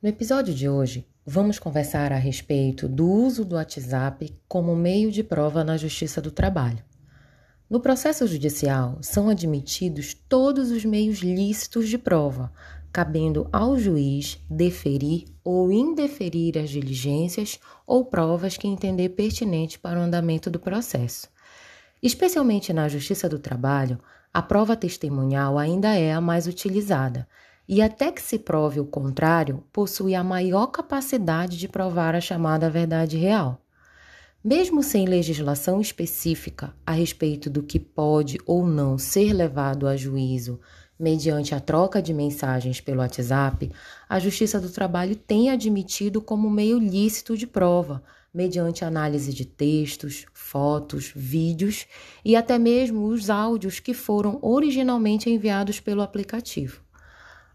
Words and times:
No 0.00 0.08
episódio 0.08 0.54
de 0.54 0.68
hoje, 0.68 1.04
vamos 1.26 1.58
conversar 1.58 2.12
a 2.12 2.16
respeito 2.16 2.88
do 2.88 3.04
uso 3.04 3.44
do 3.44 3.56
WhatsApp 3.56 4.32
como 4.46 4.76
meio 4.76 5.10
de 5.10 5.24
prova 5.24 5.64
na 5.64 5.76
Justiça 5.76 6.22
do 6.22 6.30
Trabalho. 6.30 6.84
No 7.68 7.80
processo 7.80 8.24
judicial, 8.24 8.98
são 9.02 9.28
admitidos 9.28 10.14
todos 10.14 10.70
os 10.70 10.84
meios 10.84 11.18
lícitos 11.18 11.88
de 11.88 11.98
prova, 11.98 12.52
cabendo 12.92 13.48
ao 13.52 13.76
juiz 13.76 14.38
deferir 14.48 15.24
ou 15.42 15.72
indeferir 15.72 16.56
as 16.56 16.70
diligências 16.70 17.58
ou 17.84 18.04
provas 18.04 18.56
que 18.56 18.68
entender 18.68 19.08
pertinente 19.08 19.80
para 19.80 19.98
o 19.98 20.02
andamento 20.02 20.48
do 20.48 20.60
processo. 20.60 21.26
Especialmente 22.00 22.72
na 22.72 22.86
Justiça 22.86 23.28
do 23.28 23.40
Trabalho, 23.40 23.98
a 24.32 24.42
prova 24.42 24.76
testemunhal 24.76 25.58
ainda 25.58 25.92
é 25.92 26.12
a 26.12 26.20
mais 26.20 26.46
utilizada 26.46 27.26
e 27.68 27.82
até 27.82 28.10
que 28.10 28.22
se 28.22 28.38
prove 28.38 28.80
o 28.80 28.86
contrário, 28.86 29.62
possui 29.70 30.14
a 30.14 30.24
maior 30.24 30.68
capacidade 30.68 31.58
de 31.58 31.68
provar 31.68 32.14
a 32.14 32.20
chamada 32.20 32.70
verdade 32.70 33.18
real. 33.18 33.60
Mesmo 34.42 34.82
sem 34.82 35.04
legislação 35.04 35.80
específica 35.80 36.74
a 36.86 36.92
respeito 36.92 37.50
do 37.50 37.62
que 37.62 37.78
pode 37.78 38.38
ou 38.46 38.66
não 38.66 38.96
ser 38.96 39.34
levado 39.34 39.86
a 39.86 39.96
juízo 39.96 40.58
mediante 40.98 41.54
a 41.54 41.60
troca 41.60 42.02
de 42.02 42.12
mensagens 42.12 42.80
pelo 42.80 43.00
WhatsApp, 43.00 43.70
a 44.08 44.18
Justiça 44.18 44.60
do 44.60 44.70
Trabalho 44.70 45.14
tem 45.14 45.50
admitido 45.50 46.20
como 46.20 46.50
meio 46.50 46.78
lícito 46.78 47.36
de 47.36 47.46
prova, 47.46 48.02
mediante 48.34 48.84
análise 48.84 49.32
de 49.32 49.44
textos, 49.44 50.26
fotos, 50.32 51.12
vídeos 51.14 51.86
e 52.24 52.34
até 52.34 52.58
mesmo 52.58 53.06
os 53.06 53.30
áudios 53.30 53.78
que 53.78 53.94
foram 53.94 54.38
originalmente 54.42 55.30
enviados 55.30 55.78
pelo 55.80 56.02
aplicativo. 56.02 56.87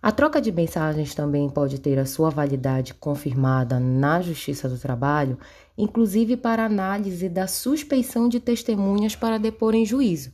A 0.04 0.12
troca 0.12 0.42
de 0.42 0.52
mensagens 0.52 1.16
também 1.16 1.48
pode 1.48 1.80
ter 1.80 1.98
a 1.98 2.06
sua 2.06 2.30
validade 2.30 2.94
confirmada 2.94 3.80
na 3.80 4.22
Justiça 4.22 4.68
do 4.68 4.78
Trabalho, 4.78 5.40
inclusive 5.78 6.36
para 6.36 6.66
análise 6.66 7.30
da 7.30 7.48
suspeição 7.48 8.28
de 8.28 8.42
testemunhas 8.42 9.16
para 9.16 9.38
depor 9.38 9.74
em 9.74 9.86
juízo. 9.86 10.34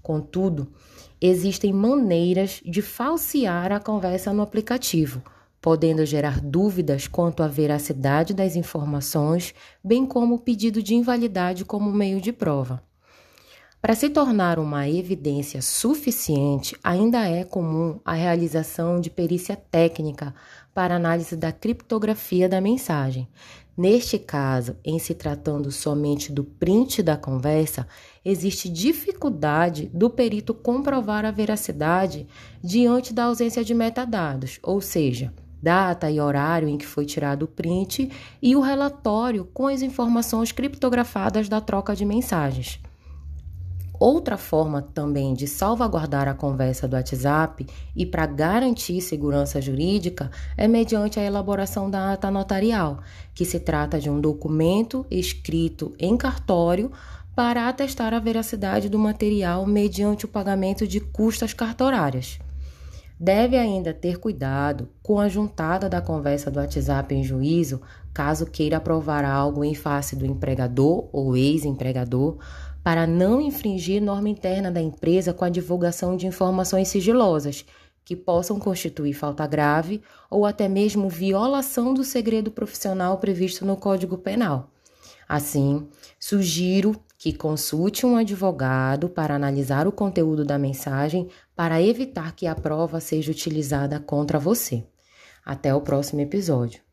Contudo, 0.00 0.68
existem 1.20 1.72
maneiras 1.72 2.62
de 2.64 2.80
falsear 2.80 3.72
a 3.72 3.80
conversa 3.80 4.32
no 4.32 4.40
aplicativo, 4.40 5.20
podendo 5.60 6.06
gerar 6.06 6.40
dúvidas 6.40 7.08
quanto 7.08 7.42
à 7.42 7.48
veracidade 7.48 8.32
das 8.32 8.54
informações, 8.54 9.52
bem 9.82 10.06
como 10.06 10.36
o 10.36 10.38
pedido 10.38 10.80
de 10.80 10.94
invalidade 10.94 11.64
como 11.64 11.90
meio 11.92 12.20
de 12.20 12.32
prova. 12.32 12.87
Para 13.80 13.94
se 13.94 14.10
tornar 14.10 14.58
uma 14.58 14.88
evidência 14.88 15.62
suficiente, 15.62 16.76
ainda 16.82 17.28
é 17.28 17.44
comum 17.44 18.00
a 18.04 18.12
realização 18.12 19.00
de 19.00 19.08
perícia 19.08 19.54
técnica 19.54 20.34
para 20.74 20.96
análise 20.96 21.36
da 21.36 21.52
criptografia 21.52 22.48
da 22.48 22.60
mensagem. 22.60 23.28
Neste 23.76 24.18
caso, 24.18 24.76
em 24.84 24.98
se 24.98 25.14
tratando 25.14 25.70
somente 25.70 26.32
do 26.32 26.42
print 26.42 27.04
da 27.04 27.16
conversa, 27.16 27.86
existe 28.24 28.68
dificuldade 28.68 29.88
do 29.94 30.10
perito 30.10 30.52
comprovar 30.52 31.24
a 31.24 31.30
veracidade 31.30 32.26
diante 32.60 33.14
da 33.14 33.26
ausência 33.26 33.62
de 33.62 33.74
metadados, 33.74 34.58
ou 34.60 34.80
seja, 34.80 35.32
data 35.62 36.10
e 36.10 36.20
horário 36.20 36.68
em 36.68 36.76
que 36.76 36.86
foi 36.86 37.06
tirado 37.06 37.44
o 37.44 37.48
print 37.48 38.10
e 38.42 38.56
o 38.56 38.60
relatório 38.60 39.44
com 39.54 39.68
as 39.68 39.82
informações 39.82 40.50
criptografadas 40.50 41.48
da 41.48 41.60
troca 41.60 41.94
de 41.94 42.04
mensagens. 42.04 42.80
Outra 44.00 44.36
forma 44.36 44.80
também 44.80 45.34
de 45.34 45.48
salvaguardar 45.48 46.28
a 46.28 46.34
conversa 46.34 46.86
do 46.86 46.94
WhatsApp 46.94 47.66
e 47.96 48.06
para 48.06 48.26
garantir 48.26 49.00
segurança 49.00 49.60
jurídica 49.60 50.30
é 50.56 50.68
mediante 50.68 51.18
a 51.18 51.24
elaboração 51.24 51.90
da 51.90 52.12
ata 52.12 52.30
notarial, 52.30 53.00
que 53.34 53.44
se 53.44 53.58
trata 53.58 53.98
de 53.98 54.08
um 54.08 54.20
documento 54.20 55.04
escrito 55.10 55.94
em 55.98 56.16
cartório 56.16 56.92
para 57.34 57.68
atestar 57.68 58.14
a 58.14 58.20
veracidade 58.20 58.88
do 58.88 58.98
material 58.98 59.66
mediante 59.66 60.24
o 60.24 60.28
pagamento 60.28 60.86
de 60.86 61.00
custas 61.00 61.52
cartorárias. 61.52 62.38
Deve 63.20 63.56
ainda 63.56 63.92
ter 63.92 64.18
cuidado 64.18 64.88
com 65.02 65.18
a 65.18 65.28
juntada 65.28 65.88
da 65.88 66.00
conversa 66.00 66.52
do 66.52 66.60
WhatsApp 66.60 67.12
em 67.12 67.24
juízo, 67.24 67.80
caso 68.14 68.46
queira 68.46 68.78
provar 68.78 69.24
algo 69.24 69.64
em 69.64 69.74
face 69.74 70.14
do 70.14 70.24
empregador 70.24 71.08
ou 71.12 71.36
ex-empregador 71.36 72.38
para 72.82 73.08
não 73.08 73.40
infringir 73.40 74.00
norma 74.00 74.28
interna 74.28 74.70
da 74.70 74.80
empresa 74.80 75.32
com 75.32 75.44
a 75.44 75.48
divulgação 75.48 76.16
de 76.16 76.28
informações 76.28 76.88
sigilosas, 76.88 77.64
que 78.04 78.14
possam 78.14 78.58
constituir 78.58 79.14
falta 79.14 79.46
grave 79.46 80.00
ou 80.30 80.46
até 80.46 80.68
mesmo 80.68 81.08
violação 81.08 81.92
do 81.92 82.04
segredo 82.04 82.52
profissional 82.52 83.18
previsto 83.18 83.66
no 83.66 83.76
Código 83.76 84.16
Penal. 84.16 84.70
Assim, 85.28 85.86
sugiro 86.18 86.94
que 87.18 87.32
consulte 87.32 88.06
um 88.06 88.16
advogado 88.16 89.08
para 89.08 89.34
analisar 89.34 89.88
o 89.88 89.92
conteúdo 89.92 90.44
da 90.44 90.56
mensagem 90.56 91.28
para 91.54 91.82
evitar 91.82 92.32
que 92.34 92.46
a 92.46 92.54
prova 92.54 93.00
seja 93.00 93.32
utilizada 93.32 93.98
contra 93.98 94.38
você. 94.38 94.86
Até 95.44 95.74
o 95.74 95.80
próximo 95.80 96.20
episódio. 96.20 96.87